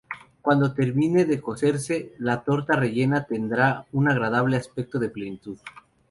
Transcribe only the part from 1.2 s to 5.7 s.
de cocerse, la torta rellena tendrá un agradable aspecto de plenitud.